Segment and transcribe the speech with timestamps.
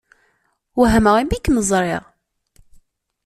[0.79, 2.03] Wehmeɣ imi kem-ẓṛiɣ.